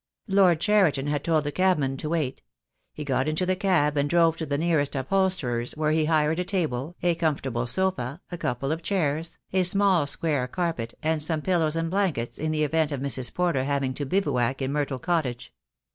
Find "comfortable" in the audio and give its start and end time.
7.13-7.67